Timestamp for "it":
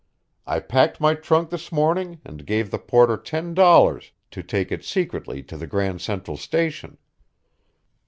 4.71-4.83